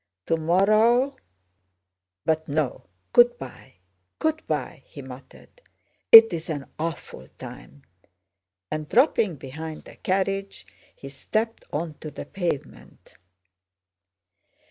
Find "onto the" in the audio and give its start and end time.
11.71-12.25